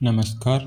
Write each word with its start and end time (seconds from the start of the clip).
नमस्कार। 0.00 0.60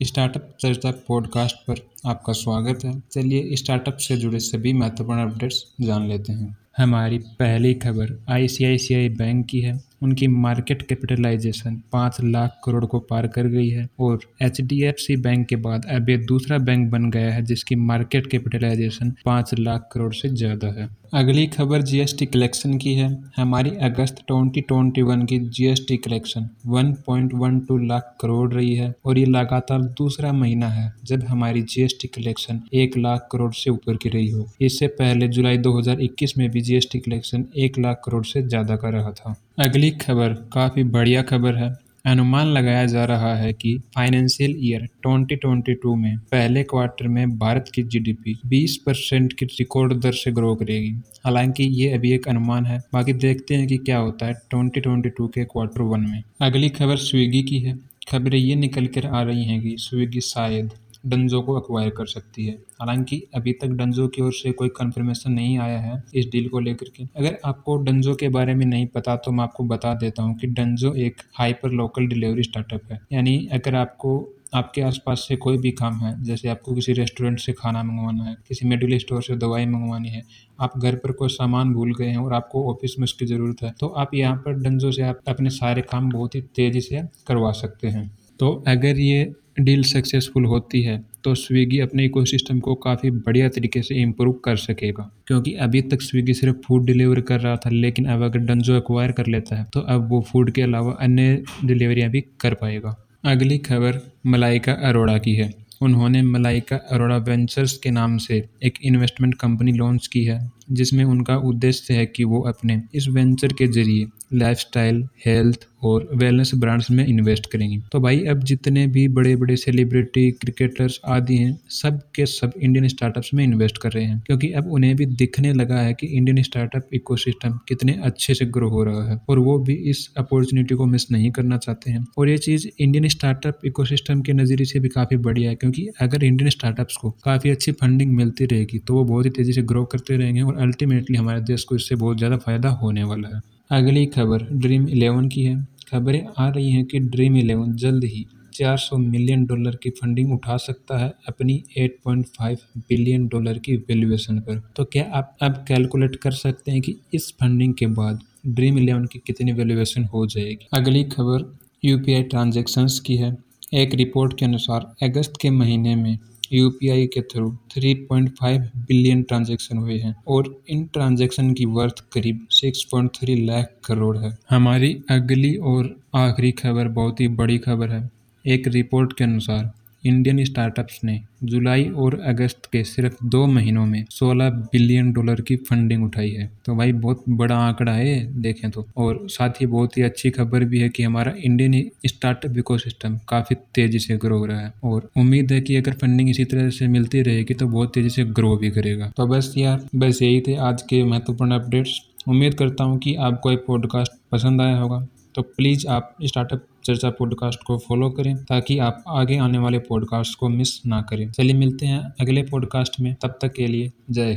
स्टार्टअप 0.00 0.50
चर्चा 0.60 0.90
पॉडकास्ट 1.08 1.56
पर 1.68 1.78
आपका 2.06 2.32
स्वागत 2.32 2.84
है। 2.84 2.92
चलिए 3.12 3.56
स्टार्टअप 3.56 3.96
से 3.96 4.16
जुड़े 4.16 4.38
सभी 4.38 4.72
महत्वपूर्ण 4.72 5.20
अपडेट्स 5.20 5.62
जान 5.80 6.06
लेते 6.08 6.32
हैं। 6.32 6.56
हमारी 6.78 7.18
पहली 7.18 7.72
खबर 7.74 8.12
आईसीआईसीआई 8.30 9.08
बैंक 9.08 9.44
की 9.46 9.60
है। 9.60 9.72
उनकी 10.02 10.26
मार्केट 10.26 10.82
कैपिटलाइजेशन 10.82 11.82
पाँच 11.92 12.20
लाख 12.20 12.60
करोड़ 12.64 12.84
को 12.84 12.98
पार 13.00 13.26
कर 13.26 13.46
गई 13.46 13.68
है 13.68 13.88
और 14.00 14.20
एचडीएफसी 14.42 15.16
बैंक 15.16 15.46
के 15.48 15.56
बाद 15.56 15.86
अब 15.90 16.10
ये 16.10 16.16
दूसरा 16.26 16.58
बैंक 16.58 16.90
बन 16.90 17.10
गया 17.10 17.32
है 17.34 17.42
जिसकी 17.42 17.74
मार्केट 17.74 18.26
कैपिटलाइजेशन 18.26 19.12
पाँच 19.24 19.54
लाख 19.54 19.88
करोड़ 19.92 20.12
से 20.14 20.28
ज़्यादा 20.28 20.68
है। 20.80 20.88
अगली 21.12 21.46
खबर 21.46 21.82
जीएसटी 21.82 22.26
कलेक्शन 22.26 22.76
की 22.78 22.92
है। 22.94 23.06
हमारी 23.36 23.70
अगस्त 23.82 24.16
2021 24.28 25.24
की 25.26 25.38
जीएसटी 25.38 25.96
कलेक्शन 25.96 26.48
1.12 26.68 27.86
लाख 27.88 28.14
करोड़ 28.20 28.52
रही 28.52 28.74
है 28.74 28.92
और 29.04 29.18
ये 29.18 29.24
लगातार 29.26 29.82
दूसरा 29.98 30.32
महीना 30.32 30.68
है 30.68 30.92
जब 31.04 31.24
हमारी 31.24 31.62
जीएसटी 31.64 32.08
कलेक्शन 32.08 32.60
एक 32.74 32.98
लाख 32.98 33.28
करोड़ 33.32 33.52
से 33.54 33.70
ऊपर 33.70 33.96
की 33.96 34.08
रही 34.08 34.28
हो। 34.30 34.46
इससे 34.60 34.86
पहले 34.94 35.28
जुलाई 35.28 35.58
2021 35.58 36.38
में 36.38 36.48
भी 36.50 36.60
जीएसटी 36.60 36.98
कलेक्शन 36.98 37.46
एक 37.56 37.78
लाख 37.78 38.02
करोड़ 38.04 38.24
से 38.26 38.42
ज़्यादा 38.42 38.76
का 38.76 38.88
रहा 38.88 39.12
था। 39.12 39.36
अगली 39.58 39.90
खबर, 39.90 40.34
काफ़ी 40.52 40.84
बढ़िया 40.86 41.22
खबर 41.24 41.54
है। 41.54 41.76
अनुमान 42.08 42.46
लगाया 42.46 42.86
जा 42.86 43.04
रहा 43.04 43.36
है 43.36 43.52
कि 43.52 43.78
फाइनेंशियल 43.94 44.54
ईयर 44.58 44.88
2022 45.06 45.96
में 45.96 46.18
पहले 46.18 46.62
क्वार्टर 46.62 47.08
में 47.08 47.38
भारत 47.38 47.64
की 47.74 47.82
जीडीपी 47.82 48.38
20 48.46 48.76
परसेंट 48.76 49.32
की 49.32 49.46
रिकॉर्ड 49.46 50.00
दर 50.00 50.12
से 50.12 50.32
ग्रो 50.32 50.54
करेगी। 50.54 50.90
हालाँकि 51.24 51.64
ये 51.64 51.90
अभी 51.90 52.12
एक 52.12 52.28
अनुमान 52.28 52.66
है। 52.66 52.80
बाकी 52.92 53.12
देखते 53.12 53.54
हैं 53.54 53.66
कि 53.66 53.76
क्या 53.76 53.98
होता 53.98 54.26
है 54.26 54.34
2022 54.54 55.28
के 55.28 55.44
क्वार्टर 55.44 55.82
वन 55.82 56.00
में। 56.00 56.22
अगली 56.40 56.68
खबर 56.68 56.96
स्विगी 56.96 57.42
की 57.42 57.58
है। 57.58 57.78
खबरें 58.08 58.38
ये 58.38 58.54
निकल 58.54 58.86
कर 58.86 59.06
आ 59.06 59.22
रही 59.22 59.44
हैं 59.44 59.62
कि 59.62 59.74
स्विगी 59.78 60.20
शायद 60.20 60.70
डंजो 61.04 61.40
को 61.42 61.54
अक्वायर 61.54 61.90
कर 61.90 62.06
सकती 62.06 62.46
है। 62.46 62.54
हालाँकि 62.80 63.22
अभी 63.34 63.52
तक 63.52 63.68
डंजो 63.72 64.06
की 64.08 64.22
ओर 64.22 64.32
से 64.32 64.52
कोई 64.52 64.68
कंफर्मेशन 64.76 65.32
नहीं 65.32 65.58
आया 65.58 65.78
है 65.80 66.02
इस 66.14 66.26
डील 66.32 66.48
को 66.48 66.60
लेकर 66.60 66.88
के। 66.96 67.04
अगर 67.16 67.38
आपको 67.44 67.76
डंजो 67.78 68.14
के 68.14 68.28
बारे 68.30 68.54
में 68.54 68.64
नहीं 68.66 68.86
पता 68.88 69.16
तो 69.16 69.32
मैं 69.32 69.44
आपको 69.44 69.64
बता 69.66 69.94
देता 69.96 70.22
हूँ 70.22 70.36
कि 70.38 70.46
डंजो 70.48 70.94
एक 70.96 71.22
हाइपर 71.34 71.70
लोकल 71.72 72.06
डिलीवरी 72.06 72.42
स्टार्टअप 72.42 72.92
है। 72.92 73.00
यानी 73.12 73.38
अगर 73.52 73.74
आपको, 73.74 74.34
आपके 74.54 74.80
आसपास 74.80 75.24
से 75.28 75.36
कोई 75.36 75.58
भी 75.58 75.70
काम 75.72 75.94
है, 75.96 76.14
जैसे 76.24 76.48
आपको 76.48 76.74
किसी 76.74 76.92
रेस्टोरेंट 76.92 77.38
से 77.38 77.52
खाना 77.52 77.82
मंगवाना 77.82 78.24
है, 78.24 78.36
किसी 78.48 78.66
मेडिकल 78.66 78.98
स्टोर 78.98 79.22
से 79.22 79.36
दवाई 79.36 79.66
मंगवानी 79.66 80.08
है, 80.08 80.22
आप 80.58 80.78
घर 80.78 80.94
पर 80.96 81.12
कोई 81.12 81.28
सामान 81.30 81.72
भूल 81.74 81.94
गए 81.94 82.06
हैं 82.06 82.18
और 82.18 82.32
आपको 82.34 82.64
ऑफ़िस 82.70 82.94
में 82.98 83.04
उसकी 83.04 83.26
ज़रूरत 83.26 83.62
है 83.62 83.72
तो 83.80 83.88
आप 83.88 84.14
यहाँ 84.14 84.36
पर 84.36 84.52
डंजो 84.62 84.92
से 84.92 85.02
आप 85.02 85.20
अपने 85.28 85.50
सारे 85.52 85.82
काम 85.82 86.10
बहुत 86.10 86.34
ही 86.34 86.40
तेज़ी 86.56 86.80
से 86.80 87.02
करवा 87.26 87.52
सकते 87.54 87.88
हैं। 87.88 88.10
तो 88.40 88.52
अगर 88.68 88.98
ये 88.98 89.32
डील 89.60 89.82
सक्सेसफुल 89.84 90.44
होती 90.44 90.82
है 90.82 91.02
तो 91.24 91.34
स्विगी 91.34 91.78
अपने 91.80 92.04
इकोसिस्टम 92.04 92.58
को 92.60 92.74
काफ़ी 92.74 93.10
बढ़िया 93.10 93.48
तरीके 93.48 93.82
से 93.82 93.94
इम्प्रूव 93.94 94.32
कर 94.44 94.56
सकेगा। 94.56 95.10
क्योंकि 95.26 95.52
अभी 95.56 95.80
तक 95.82 96.02
स्विगी 96.02 96.34
सिर्फ़ 96.34 96.56
फ़ूड 96.58 96.84
डिलीवर 96.86 97.20
कर 97.20 97.40
रहा 97.40 97.56
था, 97.56 97.70
लेकिन 97.70 98.06
अब 98.06 98.22
अगर 98.22 98.38
डंजो 98.40 98.76
एक्वायर 98.76 99.12
कर 99.12 99.26
लेता 99.26 99.56
है 99.56 99.64
तो 99.72 99.80
अब 99.80 100.08
वो 100.08 100.20
फ़ूड 100.22 100.50
के 100.50 100.62
अलावा 100.62 100.96
अन्य 101.00 101.42
डिलीवरियाँ 101.64 102.10
भी 102.10 102.20
कर 102.40 102.54
पाएगा। 102.54 102.96
अगली 103.24 103.58
खबर 103.58 104.00
मलाइका 104.26 104.72
अरोड़ा 104.82 105.16
की 105.18 105.34
है। 105.34 105.50
उन्होंने 105.82 106.22
मलाइका 106.22 106.76
अरोड़ा 106.90 107.16
वेंचर्स 107.16 107.76
के 107.76 107.90
नाम 107.90 108.16
से 108.18 108.42
एक 108.64 108.78
इन्वेस्टमेंट 108.82 109.34
कंपनी 109.34 109.72
लॉन्च 109.72 110.06
की 110.06 110.24
है। 110.24 110.38
जिसमें 110.72 111.04
उनका 111.04 111.36
उद्देश्य 111.44 111.94
है 111.94 112.06
कि 112.06 112.24
वो 112.24 112.40
अपने 112.48 112.80
इस 112.94 113.08
वेंचर 113.08 113.52
के 113.52 113.66
ज़रिए 113.68 114.06
लाइफस्टाइल 114.34 115.06
हेल्थ 115.26 115.66
और 115.82 116.08
वेलनेस 116.14 116.50
ब्रांड्स 116.54 116.90
में 116.90 117.04
इन्वेस्ट 117.06 117.46
करेंगी। 117.50 117.78
तो 117.92 118.00
भाई, 118.00 118.18
अब 118.24 118.42
जितने 118.44 118.86
भी 118.86 119.06
बड़े 119.08 119.34
बड़े 119.36 119.56
सेलिब्रिटी 119.56 120.30
क्रिकेटर्स 120.30 120.98
आदि 121.06 121.36
हैं, 121.36 121.58
सब 121.70 122.00
के 122.14 122.26
सब 122.26 122.52
इंडियन 122.62 122.88
स्टार्टअप्स 122.88 123.30
में 123.34 123.42
इन्वेस्ट 123.44 123.78
कर 123.78 123.92
रहे 123.92 124.04
हैं। 124.04 124.22
क्योंकि 124.26 124.50
अब 124.52 124.70
उन्हें 124.72 124.94
भी 124.96 125.06
दिखने 125.06 125.52
लगा 125.52 125.78
है 125.80 125.94
कि 125.94 126.06
इंडियन 126.08 126.42
स्टार्टअप 126.42 126.88
इकोसिस्टम 126.94 127.58
कितने 127.68 127.92
अच्छे 128.02 128.34
से 128.34 128.46
ग्रो 128.46 128.68
हो 128.68 128.82
रहा 128.84 129.08
है 129.10 129.18
और 129.28 129.38
वो 129.38 129.58
भी 129.58 129.74
इस 129.90 130.08
अपॉर्चुनिटी 130.16 130.74
को 130.74 130.86
मिस 130.86 131.10
नहीं 131.10 131.30
करना 131.30 131.56
चाहते 131.58 131.90
हैं। 131.90 132.04
और 132.18 132.28
ये 132.28 132.38
चीज़ 132.38 132.66
इंडियन 132.78 133.08
स्टार्टअप 133.08 133.60
इकोसिस्टम 133.64 134.20
के 134.22 134.32
नज़रिए 134.32 134.64
से 134.64 134.80
भी 134.80 134.88
काफ़ी 134.88 135.16
बढ़िया 135.18 135.50
है, 135.50 135.56
क्योंकि 135.56 135.86
अगर 136.00 136.24
इंडियन 136.24 136.50
स्टार्टअप्स 136.50 136.96
को 136.96 137.10
काफ़ी 137.24 137.50
अच्छी 137.50 137.72
फंडिंग 137.72 138.12
मिलती 138.16 138.46
रहेगी 138.46 138.78
तो 138.78 138.94
वो 138.94 139.04
बहुत 139.04 139.24
ही 139.26 139.30
तेज़ी 139.30 139.52
से 139.52 139.62
ग्रो 139.62 139.84
करते 139.84 140.16
रहेंगे 140.16 140.40
और 140.40 140.57
अल्टीमेटली 140.58 141.16
हमारे 141.16 141.40
देश 141.42 141.64
को 141.64 141.76
इससे 141.76 141.94
बहुत 141.96 142.18
ज़्यादा 142.18 142.36
फ़ायदा 142.38 142.68
होने 142.76 143.04
वाला 143.04 143.28
है। 143.28 143.40
अगली 143.70 144.04
खबर 144.08 144.46
ड्रीम 144.54 144.88
इलेवन 144.88 145.28
की 145.28 145.42
है। 145.42 145.56
खबरें 145.90 146.24
आ 146.38 146.48
रही 146.48 146.70
हैं 146.70 146.84
कि 146.84 146.98
ड्रीम 147.00 147.36
इलेवन 147.36 147.72
जल्द 147.76 148.04
ही 148.04 148.24
400 148.52 148.96
मिलियन 148.98 149.44
डॉलर 149.46 149.76
की 149.82 149.90
फंडिंग 149.92 150.32
उठा 150.32 150.56
सकता 150.56 150.98
है 150.98 151.12
अपनी 151.28 151.62
8.5 151.78 152.64
बिलियन 152.78 153.26
डॉलर 153.28 153.58
की 153.58 153.76
वैल्यूएशन 153.78 154.38
पर। 154.40 154.60
तो 154.76 154.84
क्या 154.84 155.04
आप 155.14 155.36
अब 155.42 155.64
कैलकुलेट 155.68 156.16
कर 156.16 156.30
सकते 156.34 156.70
हैं 156.70 156.80
कि 156.80 156.96
इस 157.14 157.30
फंडिंग 157.40 157.74
के 157.74 157.86
बाद 157.94 158.20
ड्रीम 158.48 158.78
इलेवन 158.78 159.04
की 159.04 159.18
कितनी 159.26 159.52
वैल्यूएशन 159.52 160.04
हो 160.04 160.26
जाएगी? 160.26 160.68
अगली 160.74 161.04
खबर 161.06 161.44
यूपीआई 161.82 162.22
ट्रांजैक्शंस 162.24 162.98
की 163.00 163.16
है। 163.16 163.36
एक 163.74 163.94
रिपोर्ट 163.94 164.38
के 164.38 164.44
अनुसार 164.44 164.92
अगस्त 165.02 165.32
के 165.40 165.50
महीने 165.52 165.94
में 165.96 166.18
यूपीआई 166.52 167.06
के 167.06 167.20
थ्रू 167.20 167.50
3.5 167.50 168.60
बिलियन 168.76 169.22
ट्रांजेक्शन 169.22 169.78
हुए 169.78 169.98
हैं 169.98 170.16
और 170.28 170.62
इन 170.68 170.84
ट्रांजेक्शन 170.84 171.52
की 171.52 171.64
वर्थ 171.64 172.04
करीब 172.12 172.46
6.3 172.50 173.46
लाख 173.46 173.72
करोड़ 173.84 174.18
है। 174.18 174.38
हमारी 174.50 175.02
अगली 175.10 175.54
और 175.56 176.00
आखिरी 176.14 176.52
खबर 176.52 176.88
बहुत 176.88 177.20
ही 177.20 177.28
बड़ी 177.28 177.58
खबर 177.58 177.90
है। 177.90 178.10
एक 178.46 178.68
रिपोर्ट 178.68 179.12
के 179.12 179.24
अनुसार 179.24 179.72
इंडियन 180.04 180.44
स्टार्टअप्स 180.44 181.00
ने 181.04 181.20
जुलाई 181.44 181.84
और 181.84 182.20
अगस्त 182.20 182.62
के 182.72 182.84
सिर्फ़ 182.84 183.26
दो 183.26 183.46
महीनों 183.46 183.86
में 183.86 184.04
16 184.10 184.50
बिलियन 184.50 185.12
डॉलर 185.12 185.40
की 185.40 185.56
फंडिंग 185.56 186.04
उठाई 186.04 186.30
है। 186.30 186.50
तो 186.64 186.74
भाई, 186.74 186.92
बहुत 186.92 187.24
बड़ा 187.28 187.56
आंकड़ा 187.56 187.92
है 187.92 188.42
देखें 188.42 188.70
तो। 188.70 188.88
और 188.96 189.26
साथ 189.28 189.50
ही 189.50 189.66
बहुत 189.66 189.98
ही 189.98 190.02
अच्छी 190.02 190.30
खबर 190.30 190.64
भी 190.64 190.78
है 190.78 190.88
कि 190.88 191.02
हमारा 191.02 191.34
इंडियन 191.44 191.90
स्टार्टअप 192.06 192.58
इकोसिस्टम 192.58 193.20
काफ़ी 193.28 193.56
तेज़ी 193.74 193.98
से 193.98 194.16
ग्रो 194.16 194.38
हो 194.38 194.46
रहा 194.46 194.60
है। 194.60 194.72
और 194.84 195.10
उम्मीद 195.16 195.52
है 195.52 195.60
कि 195.60 195.76
अगर 195.76 195.92
फंडिंग 195.92 196.30
इसी 196.30 196.44
तरह 196.44 196.70
से 196.70 196.88
मिलती 196.88 197.22
रहेगी 197.22 197.54
तो 197.54 197.68
बहुत 197.68 197.94
तेज़ी 197.94 198.10
से 198.10 198.24
ग्रो 198.24 198.56
भी 198.56 198.70
करेगा। 198.70 199.12
तो 199.16 199.26
बस 199.26 199.54
यार, 199.58 199.86
बस 199.94 200.22
यही 200.22 200.40
थे 200.40 200.56
आज 200.56 200.82
के 200.82 201.04
महत्वपूर्ण 201.04 201.50
अपडेट्स 201.50 202.00
उम्मीद 202.28 202.54
करता 202.54 202.84
हूँ 202.84 202.98
कि 202.98 203.14
आपको 203.14 203.52
एक 203.52 203.64
पॉडकास्ट 203.66 204.12
पसंद 204.32 204.60
आया 204.60 204.76
होगा। 204.76 205.06
तो 205.34 205.42
प्लीज़ 205.42 205.86
आप 205.86 206.16
स्टार्टअप 206.22 206.64
चर्चा 206.88 207.10
पॉडकास्ट 207.10 207.60
को 207.66 207.78
फॉलो 207.78 208.10
करें 208.10 208.36
ताकि 208.36 208.78
आप 208.78 209.04
आगे 209.08 209.38
आने 209.38 209.58
वाले 209.58 209.78
पॉडकास्ट 209.78 210.38
को 210.38 210.48
मिस 210.48 210.86
ना 210.86 211.02
करें। 211.02 211.32
चलिए 211.32 211.54
मिलते 211.54 211.86
हैं 211.86 211.98
अगले 212.20 212.42
पॉडकास्ट 212.42 213.00
में। 213.00 213.16
तब 213.22 213.38
तक 213.42 213.52
के 213.52 213.66
लिए 213.66 213.92
जय 214.10 214.24
हिंद। 214.24 214.36